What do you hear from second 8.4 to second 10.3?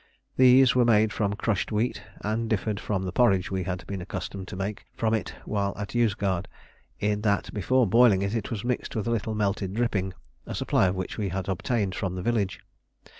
was mixed with a little melted dripping,